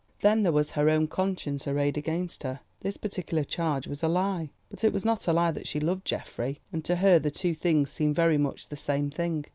Then 0.21 0.41
there 0.41 0.51
was 0.51 0.71
her 0.71 0.89
own 0.89 1.07
conscience 1.07 1.67
arrayed 1.67 1.95
against 1.95 2.41
her. 2.41 2.61
This 2.79 2.97
particular 2.97 3.43
charge 3.43 3.85
was 3.85 4.01
a 4.01 4.07
lie, 4.07 4.49
but 4.67 4.83
it 4.83 4.91
was 4.91 5.05
not 5.05 5.27
a 5.27 5.31
lie 5.31 5.51
that 5.51 5.67
she 5.67 5.79
loved 5.79 6.05
Geoffrey, 6.05 6.59
and 6.73 6.83
to 6.85 6.95
her 6.95 7.19
the 7.19 7.29
two 7.29 7.53
things 7.53 7.91
seemed 7.91 8.15
very 8.15 8.39
much 8.39 8.69
the 8.69 8.75
same 8.75 9.11
thing. 9.11 9.45